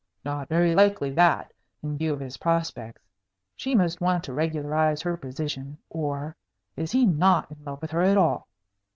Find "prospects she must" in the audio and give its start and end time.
2.37-4.01